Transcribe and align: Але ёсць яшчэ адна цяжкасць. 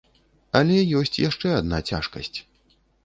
Але 0.59 0.77
ёсць 1.01 1.21
яшчэ 1.29 1.47
адна 1.59 1.83
цяжкасць. 1.93 2.33